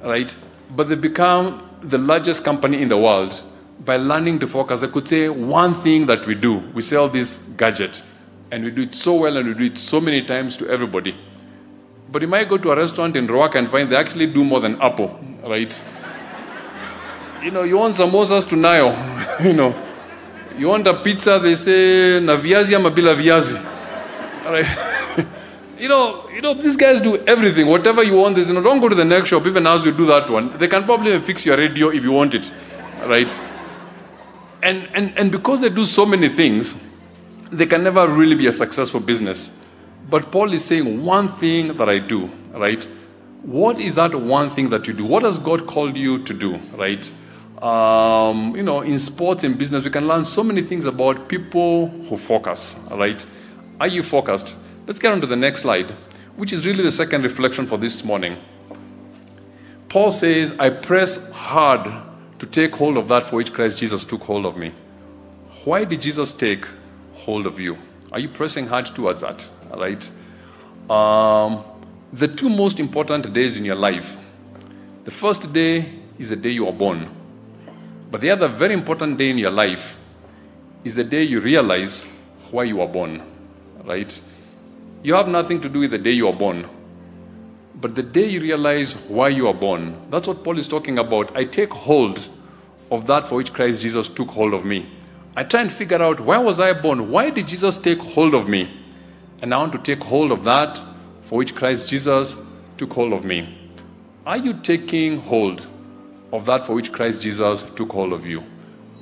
[0.03, 0.37] right?
[0.75, 3.43] But they become the largest company in the world
[3.83, 4.83] by learning to focus.
[4.83, 6.59] I could say one thing that we do.
[6.75, 8.03] We sell this gadget,
[8.51, 11.15] and we do it so well, and we do it so many times to everybody.
[12.11, 14.59] But you might go to a restaurant in Ruaraka and find they actually do more
[14.59, 15.81] than Apple, right?
[17.41, 18.93] you know, you want samosas to Nayo,
[19.43, 19.73] you know.
[20.55, 23.57] You want a pizza, they say na viazi ama bila viazi.
[24.45, 24.89] Right?
[25.83, 27.67] you know, you know, these guys do everything.
[27.67, 30.05] Whatever you want, you know, don't go to the next shop, even as you do
[30.05, 30.57] that one.
[30.57, 32.53] They can probably fix your radio if you want it.
[33.05, 33.29] Right?
[34.61, 36.77] And and and because they do so many things,
[37.51, 39.51] they can never really be a successful business.
[40.09, 42.87] But Paul is saying one thing that I do, right?
[43.41, 45.03] What is that one thing that you do?
[45.03, 47.11] What has God called you to do, right?
[47.61, 51.89] Um, you know, in sports and business, we can learn so many things about people
[52.07, 53.25] who focus, right?
[53.81, 54.55] Are you focused?
[54.85, 55.91] Let's get on to the next slide,
[56.35, 58.35] which is really the second reflection for this morning.
[59.87, 61.89] Paul says, I press hard
[62.39, 64.73] to take hold of that for which Christ Jesus took hold of me.
[65.63, 66.67] Why did Jesus take
[67.13, 67.77] hold of you?
[68.11, 69.47] Are you pressing hard towards that?
[69.73, 70.11] Right?
[70.91, 71.63] Um,
[72.11, 74.17] the two most important days in your life.
[75.05, 77.09] The first day is the day you are born.
[78.11, 79.95] But the other very important day in your life
[80.83, 82.03] is the day you realize
[82.51, 83.23] why you are born.
[83.85, 84.19] Right?
[85.03, 86.65] You have nothing to do with the day you are born.
[87.75, 91.35] But the day you realize why you are born, that's what Paul is talking about.
[91.35, 92.29] I take hold
[92.89, 94.89] of that for which Christ Jesus took hold of me.
[95.35, 97.11] I try and figure out why was I born?
[97.11, 98.71] Why did Jesus take hold of me?
[99.41, 100.79] And I want to take hold of that
[101.23, 102.37] for which Christ Jesus
[102.77, 103.57] took hold of me.
[104.25, 105.67] Are you taking hold
[106.31, 108.41] of that for which Christ Jesus took hold of you?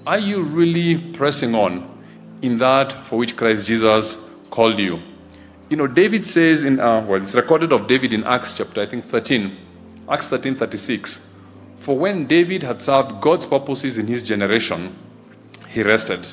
[0.07, 1.87] Are you really pressing on
[2.41, 4.17] in that for which Christ Jesus
[4.49, 4.99] called you?
[5.71, 8.85] You know, David says in, uh, well, it's recorded of David in Acts chapter, I
[8.85, 9.55] think 13,
[10.09, 11.25] Acts 13 36.
[11.77, 14.93] For when David had served God's purposes in his generation,
[15.69, 16.27] he rested.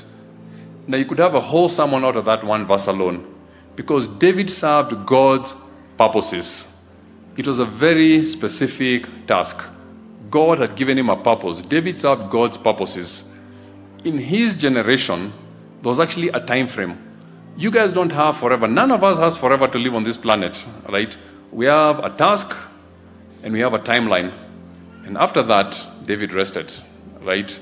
[0.89, 3.33] Now, you could have a whole sermon out of that one verse alone
[3.77, 5.55] because David served God's
[5.97, 6.67] purposes.
[7.37, 9.65] It was a very specific task.
[10.33, 11.63] God had given him a purpose.
[11.63, 13.31] David served God's purposes.
[14.03, 15.33] In his generation,
[15.83, 17.08] there was actually a time frame.
[17.59, 18.69] You guys don't have forever.
[18.69, 21.19] None of us has forever to live on this planet, right?
[21.51, 22.57] We have a task
[23.43, 24.33] and we have a timeline.
[25.05, 26.73] And after that, David rested,
[27.21, 27.61] right?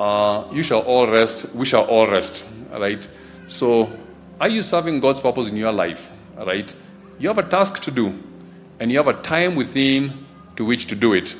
[0.00, 3.08] Uh, you shall all rest, we shall all rest, right?
[3.46, 3.96] So
[4.40, 6.10] are you serving God's purpose in your life?
[6.36, 6.74] Right?
[7.20, 8.18] You have a task to do,
[8.80, 11.36] and you have a time within to which to do it.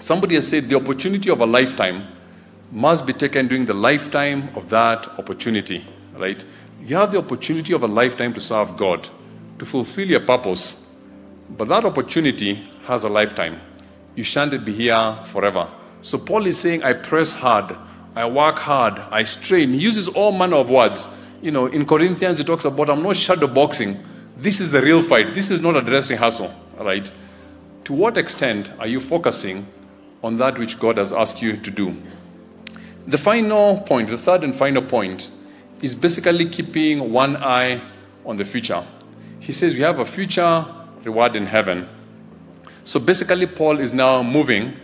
[0.00, 2.08] Somebody has said the opportunity of a lifetime
[2.72, 5.86] must be taken during the lifetime of that opportunity.
[6.12, 6.44] Right?
[6.82, 9.08] You have the opportunity of a lifetime to serve God,
[9.58, 10.84] to fulfill your purpose,
[11.50, 13.60] but that opportunity has a lifetime.
[14.14, 15.68] You shan't be here forever.
[16.02, 17.76] So Paul is saying, I press hard,
[18.14, 19.72] I work hard, I strain.
[19.72, 21.08] He uses all manner of words
[21.42, 24.02] you know, in Corinthians, he talks about I'm not shadow boxing.
[24.36, 25.34] This is the real fight.
[25.34, 27.10] This is not a dress rehearsal, right?
[27.84, 29.66] To what extent are you focusing
[30.22, 31.96] on that which God has asked you to do?
[33.06, 35.30] The final point, the third and final point,
[35.82, 37.80] is basically keeping one eye
[38.24, 38.84] on the future.
[39.40, 40.66] He says we have a future
[41.04, 41.88] reward in heaven.
[42.84, 44.74] So basically, Paul is now moving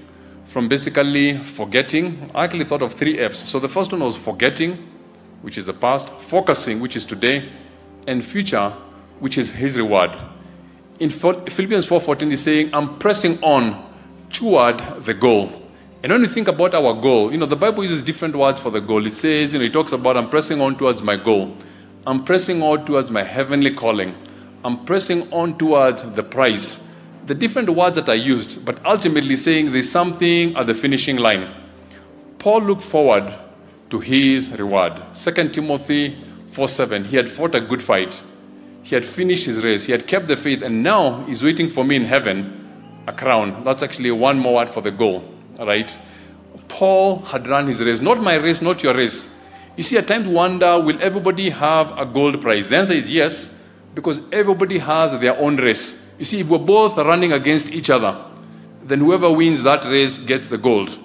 [0.47, 2.31] from basically forgetting.
[2.35, 3.49] I actually thought of three F's.
[3.49, 4.77] So the first one was forgetting,
[5.43, 7.51] which is the past, focusing, which is today,
[8.07, 8.71] and future,
[9.19, 10.17] which is his reward.
[11.01, 13.85] In Philippians 4:14, he's saying, I'm pressing on
[14.31, 15.51] toward the goal.
[16.03, 18.71] And when you think about our goal, you know, the Bible uses different words for
[18.71, 19.07] the goal.
[19.07, 21.57] It says, you know, it talks about I'm pressing on towards my goal.
[22.07, 24.15] I'm pressing on towards my heavenly calling.
[24.65, 26.87] I'm pressing on towards the prize.
[27.25, 31.53] The different words that are used, but ultimately saying there's something at the finishing line.
[32.39, 33.35] Paul looked forward
[33.91, 35.01] to his reward.
[35.15, 36.17] 2 Timothy
[36.51, 37.05] 4 7.
[37.05, 38.23] He had fought a good fight.
[38.83, 39.87] He had finished his race.
[39.87, 40.63] He had kept the faith.
[40.63, 42.63] And now he's waiting for me in heaven
[43.09, 43.65] a crown.
[43.65, 45.25] That's actually one more word for the goal.
[45.59, 45.99] Right?
[46.69, 48.01] Paul had run his race.
[48.01, 49.29] Not my race, not your race.
[49.77, 52.69] You see, at times wonder will everybody have a gold prize?
[52.69, 53.55] The answer is yes,
[53.95, 56.03] because everybody has their own race.
[56.19, 58.25] You see, if we're both running against each other,
[58.83, 60.99] then whoever wins that race gets the gold.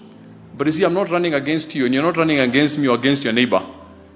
[0.57, 2.95] But you see, I'm not running against you, and you're not running against me or
[2.95, 3.65] against your neighbor.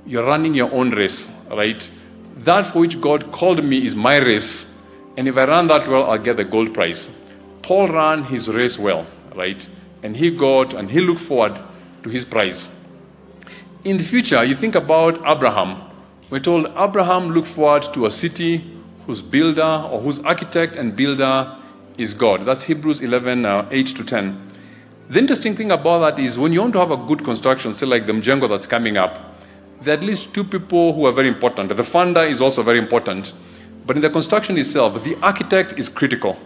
[0.05, 1.89] you're running your own race, right?
[2.37, 4.73] That for which God called me is my race.
[5.17, 7.09] And if I run that well, I'll get the gold prize.
[7.61, 9.67] Paul ran his race well, right?
[10.05, 11.59] And he got and he looked forward
[12.03, 12.69] to his prize.
[13.83, 15.81] In the future, you think about Abraham.
[16.29, 18.63] We're told Abraham looked forward to a city
[19.07, 21.57] whose builder or whose architect and builder
[21.97, 22.45] is God.
[22.45, 24.51] That's Hebrews 11, uh, 8 to 10.
[25.09, 27.87] The interesting thing about that is when you want to have a good construction, say
[27.87, 29.35] like the Mjengo that's coming up,
[29.81, 31.69] there are at least two people who are very important.
[31.69, 33.33] The funder is also very important.
[33.87, 36.37] But in the construction itself, the architect is critical.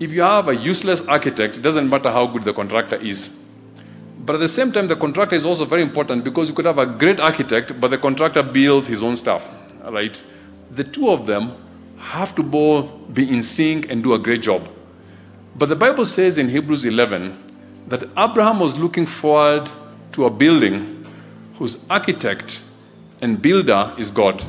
[0.00, 3.30] If you have a useless architect, it doesn't matter how good the contractor is.
[4.24, 6.78] But at the same time, the contractor is also very important because you could have
[6.78, 9.46] a great architect, but the contractor builds his own stuff,
[9.84, 10.22] right?
[10.70, 11.54] The two of them
[11.98, 14.66] have to both be in sync and do a great job.
[15.56, 17.36] But the Bible says in Hebrews 11
[17.88, 19.68] that Abraham was looking forward
[20.12, 21.04] to a building
[21.58, 22.62] whose architect
[23.20, 24.42] and builder is God.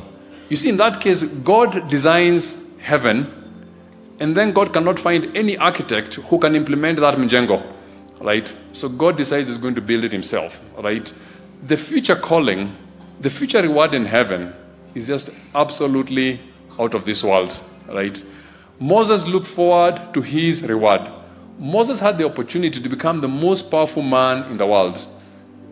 [0.48, 3.41] You see, in that case, God designs heaven,
[4.20, 7.64] and then God cannot find any architect who can implement that mjengo,
[8.20, 8.54] right?
[8.72, 11.12] So God decides he's going to build it himself, right?
[11.66, 12.76] The future calling,
[13.20, 14.52] the future reward in heaven
[14.94, 16.40] is just absolutely
[16.78, 18.22] out of this world, right?
[18.78, 21.10] Moses looked forward to his reward.
[21.58, 25.06] Moses had the opportunity to become the most powerful man in the world.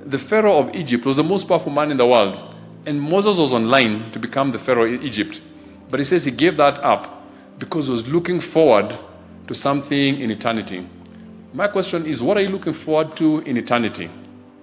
[0.05, 2.43] The Pharaoh of Egypt was the most powerful man in the world,
[2.87, 5.43] and Moses was online to become the Pharaoh of Egypt.
[5.91, 7.20] But he says he gave that up
[7.61, 8.99] because he was looking forward
[9.47, 10.85] to something in eternity.
[11.53, 14.11] My question is what are you looking forward to in eternity?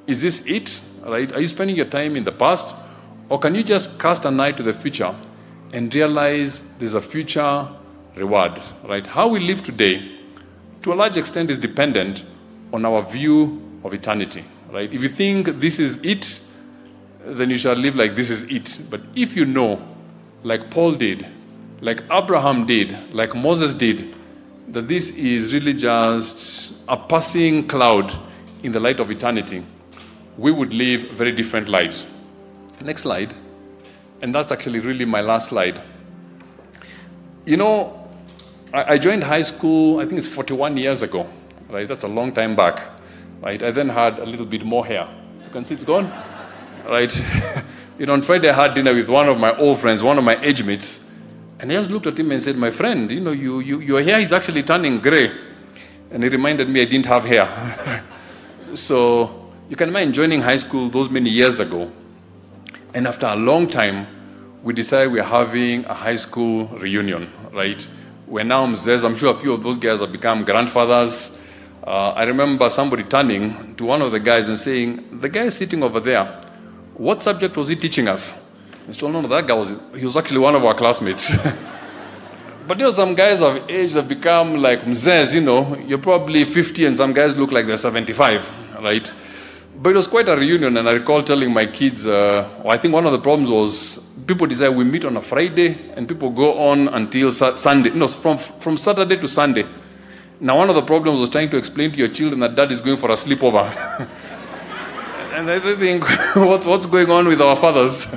[0.07, 0.81] Is this it?
[1.05, 1.31] Right?
[1.31, 2.75] Are you spending your time in the past?
[3.29, 5.15] Or can you just cast an eye to the future
[5.71, 7.69] and realize there's a future
[8.15, 8.61] reward?
[8.83, 9.07] Right?
[9.07, 10.17] How we live today
[10.81, 12.23] to a large extent is dependent
[12.73, 14.91] on our view of eternity, right?
[14.93, 16.39] If you think this is it,
[17.25, 18.79] then you shall live like this is it.
[18.89, 19.81] But if you know,
[20.43, 21.27] like Paul did,
[21.81, 24.15] like Abraham did, like Moses did,
[24.69, 28.11] that this is really just a passing cloud
[28.63, 29.63] in the light of eternity,
[30.37, 32.07] we would live very different lives.
[32.81, 33.33] Next slide.
[34.21, 35.81] And that's actually really my last slide.
[37.45, 38.09] You know,
[38.73, 41.29] I, joined high school, I think it's 41 years ago,
[41.69, 41.87] right?
[41.87, 42.87] That's a long time back,
[43.41, 43.61] right?
[43.61, 45.07] I then had a little bit more hair.
[45.45, 46.11] You can see it's gone,
[46.85, 47.15] right?
[47.99, 50.23] you know, on Friday I had dinner with one of my old friends, one of
[50.23, 51.06] my age mates,
[51.59, 54.01] and I just looked at him and said, My friend, you know, you, you, your
[54.03, 55.31] hair is actually turning gray.
[56.11, 58.03] And he reminded me I didn't have hair.
[58.75, 61.91] so you can imagine joining high school those many years ago.
[62.93, 64.07] And after a long time,
[64.63, 67.87] we decided we're having a high school reunion, right?
[68.27, 69.03] We're now mzes.
[69.03, 71.37] I'm sure a few of those guys have become grandfathers.
[71.85, 75.83] Uh, I remember somebody turning to one of the guys and saying, The guy sitting
[75.83, 76.25] over there,
[76.93, 78.33] what subject was he teaching us?
[78.87, 81.35] No, no, that guy was, he was actually one of our classmates.
[82.67, 86.45] but you know, some guys of age have become like mzes, you know, you're probably
[86.45, 88.49] 50 and some guys look like they're 75,
[88.81, 89.13] right?
[89.79, 92.77] But it was quite a reunion, and I recall telling my kids, uh, well, I
[92.77, 96.31] think one of the problems was people decide we meet on a Friday, and people
[96.31, 97.91] go on until sa- Sunday.
[97.91, 99.67] No, from, from Saturday to Sunday.
[100.39, 102.81] Now, one of the problems was trying to explain to your children that dad is
[102.81, 103.69] going for a sleepover.
[105.33, 106.03] and I think,
[106.35, 108.07] what's, what's going on with our fathers?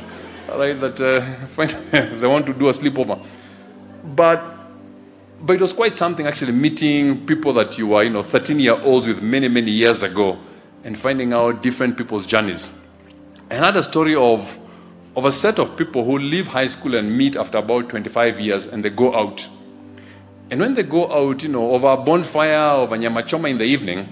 [0.59, 1.21] Right, that uh,
[2.17, 3.25] they want to do a sleepover.
[4.05, 4.43] But,
[5.41, 8.81] but it was quite something actually meeting people that you were, you know, 13 year
[8.81, 10.39] olds with many, many years ago
[10.85, 12.71] and finding out different people's journeys.
[13.51, 14.59] I had a story of,
[15.17, 18.67] of a set of people who leave high school and meet after about 25 years
[18.67, 19.49] and they go out.
[20.51, 24.09] And when they go out, you know, over a bonfire, over nyamachoma in the evening,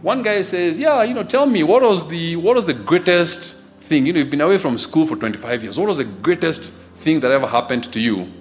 [0.00, 3.61] one guy says, Yeah, you know, tell me, what was the, what was the greatest
[3.92, 4.06] thing?
[4.06, 5.78] You know, you've been away from school for 25 years.
[5.78, 6.72] What was the greatest
[7.04, 8.32] thing that ever happened to you?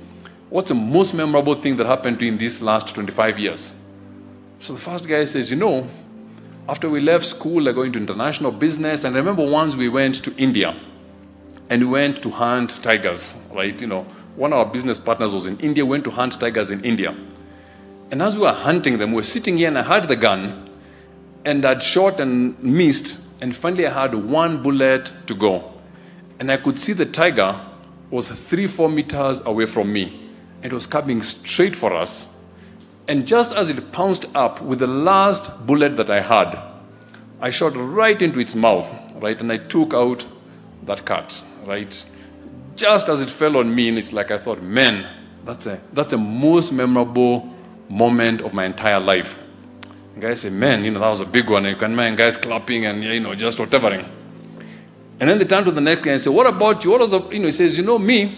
[0.49, 3.75] What's the most memorable thing that happened to you in these last 25 years?
[4.59, 5.89] So the first guy says, You know,
[6.69, 9.03] after we left school, I go into international business.
[9.03, 10.73] And I remember once we went to India
[11.69, 13.79] and we went to hunt tigers, right?
[13.81, 14.03] You know,
[14.37, 17.13] one of our business partners was in India, went to hunt tigers in India.
[18.11, 20.69] And as we were hunting them, we were sitting here and I had the gun
[21.43, 23.19] and I'd shot and missed.
[23.41, 25.73] And finally, I had one bullet to go.
[26.39, 27.59] And I could see the tiger
[28.11, 30.29] was three, four meters away from me.
[30.61, 32.29] It was coming straight for us.
[33.07, 36.61] And just as it pounced up with the last bullet that I had,
[37.41, 39.39] I shot right into its mouth, right?
[39.41, 40.23] And I took out
[40.83, 42.05] that cat, right?
[42.75, 45.07] Just as it fell on me, and it's like I thought, man,
[45.43, 47.51] that's a that's a most memorable
[47.89, 49.40] moment of my entire life.
[50.19, 51.65] Guys say, man, you know, that was a big one.
[51.65, 54.07] You can imagine guys clapping and you know, just whatevering.
[55.21, 56.89] And then they turn to the next guy and say, What about you?
[56.89, 58.35] What was the, you know, he says, You know, me,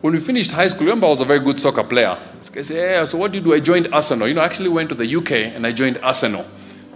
[0.00, 2.18] when we finished high school, remember I was a very good soccer player.
[2.38, 3.54] This guy said, Yeah, so what do you do?
[3.54, 4.26] I joined Arsenal.
[4.26, 6.44] You know, I actually went to the UK and I joined Arsenal,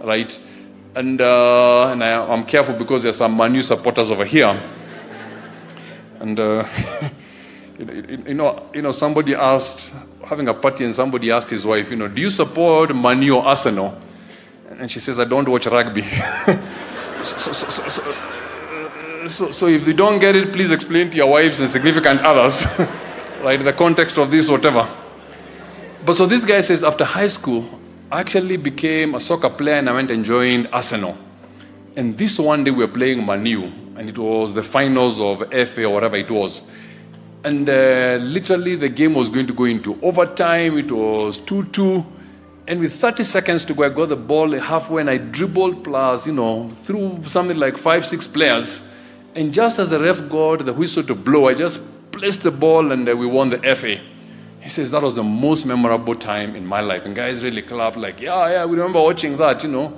[0.03, 0.37] right?
[0.95, 4.61] And, uh, and I, am careful because there's some Manu supporters over here.
[6.19, 6.67] And, uh,
[7.79, 9.93] you, know, you know, somebody asked,
[10.25, 13.45] having a party, and somebody asked his wife, you know, do you support Manu or
[13.45, 13.97] Arsenal?
[14.81, 16.01] And she says, I don't watch rugby.
[17.21, 18.15] so, so, so,
[19.27, 22.65] so, so if you don't get it, please explain to your wives and significant others,
[23.43, 23.63] right?
[23.63, 24.89] The context of this, whatever.
[26.03, 27.79] But so this guy says, after high school,
[28.11, 31.15] I actually became a soccer player and I went and joined Arsenal.
[31.95, 35.83] And this one day we were playing Manu, and it was the finals of FA
[35.83, 36.63] or whatever it was.
[37.43, 40.79] And uh, literally the game was going to go into overtime.
[40.79, 42.05] It was 2 2.
[42.71, 46.25] And with 30 seconds to go, I got the ball halfway and I dribbled plus,
[46.25, 48.81] you know, through something like five, six players.
[49.35, 51.81] And just as the ref got the whistle to blow, I just
[52.13, 53.99] placed the ball and we won the FA.
[54.61, 57.03] He says that was the most memorable time in my life.
[57.03, 59.93] And guys really clap like, yeah, yeah, we remember watching that, you know.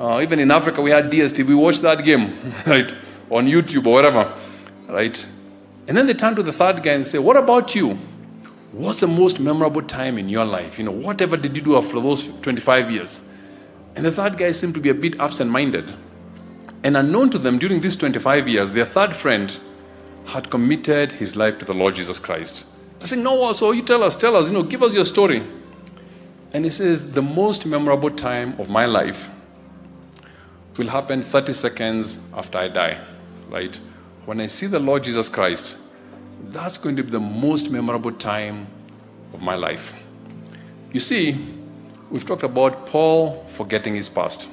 [0.00, 1.44] Uh, even in Africa, we had DSTV.
[1.48, 2.32] We watched that game,
[2.66, 2.90] right,
[3.28, 4.34] on YouTube or whatever,
[4.88, 5.26] right?
[5.86, 7.98] And then they turn to the third guy and say, what about you?
[8.74, 10.80] What's the most memorable time in your life?
[10.80, 13.22] You know, whatever did you do after those 25 years?
[13.94, 15.94] And the third guy seemed to be a bit absent-minded.
[16.82, 19.56] And unknown to them, during these 25 years, their third friend
[20.26, 22.66] had committed his life to the Lord Jesus Christ.
[23.00, 25.44] I said, No, so you tell us, tell us, you know, give us your story.
[26.52, 29.30] And he says, The most memorable time of my life
[30.76, 32.98] will happen 30 seconds after I die,
[33.48, 33.78] right?
[34.24, 35.78] When I see the Lord Jesus Christ,
[36.50, 38.66] that's going to be the most memorable time
[39.32, 39.94] of my life.
[40.92, 41.36] You see,
[42.10, 44.48] we've talked about Paul forgetting his past.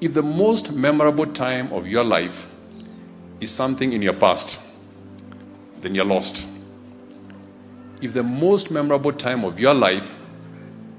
[0.00, 2.48] If the most memorable time of your life
[3.40, 4.60] is something in your past,
[5.80, 6.48] then you're lost.
[8.00, 10.16] If the most memorable time of your life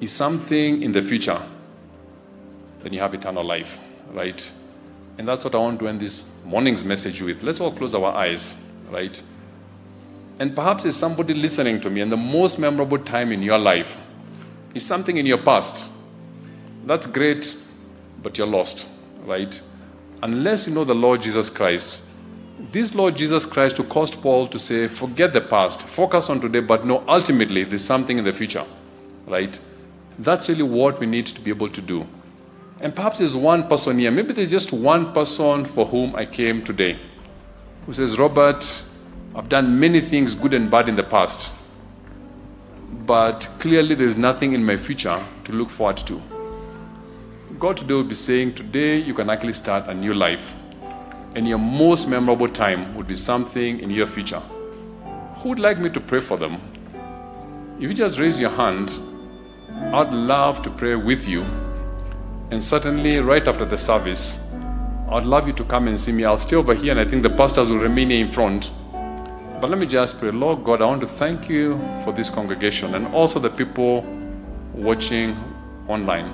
[0.01, 1.41] is something in the future,
[2.79, 3.79] then you have eternal life,
[4.11, 4.51] right?
[5.17, 7.41] And that's what I want to end this morning's message with.
[7.43, 8.57] Let's all close our eyes,
[8.89, 9.21] right?
[10.39, 13.97] And perhaps there's somebody listening to me, and the most memorable time in your life
[14.73, 15.89] is something in your past.
[16.85, 17.55] That's great
[18.25, 18.87] but you're lost,
[19.23, 19.61] right?
[20.23, 22.01] Unless you know the Lord Jesus Christ,
[22.71, 26.61] this Lord Jesus Christ who caused Paul to say, forget the past, focus on today,
[26.61, 28.65] but know ultimately there's something in the future,
[29.27, 29.59] right?
[30.17, 32.07] That's really what we need to be able to do.
[32.81, 36.63] And perhaps there's one person here, maybe there's just one person for whom I came
[36.63, 36.97] today
[37.85, 38.83] who says, Robert,
[39.35, 41.51] I've done many things, good and bad, in the past,
[43.05, 46.21] but clearly there's nothing in my future to look forward to.
[47.59, 50.55] God today will be saying, Today you can actually start a new life.
[51.35, 54.39] And your most memorable time would be something in your future.
[55.39, 56.61] Who would like me to pray for them?
[57.77, 58.89] If you just raise your hand,
[59.93, 61.41] I'd love to pray with you.
[62.51, 64.39] And certainly, right after the service,
[65.09, 66.23] I'd love you to come and see me.
[66.23, 68.71] I'll stay over here, and I think the pastors will remain in front.
[69.61, 72.93] But let me just pray, Lord God, I want to thank you for this congregation
[72.93, 74.01] and also the people
[74.73, 75.35] watching
[75.87, 76.33] online.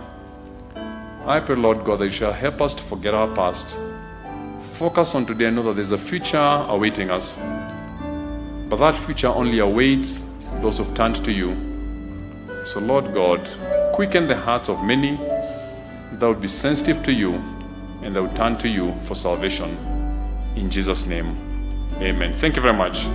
[1.27, 3.77] I pray, Lord God, that you shall help us to forget our past.
[4.73, 7.37] Focus on today and know that there's a future awaiting us.
[8.69, 10.25] But that future only awaits
[10.61, 11.55] those who've turned to you.
[12.65, 13.39] So, Lord God,
[13.93, 15.15] quicken the hearts of many
[16.13, 17.35] that would be sensitive to you
[18.01, 19.77] and that would turn to you for salvation.
[20.55, 21.50] In Jesus' name,
[22.01, 22.33] amen.
[22.33, 23.07] Thank you very much.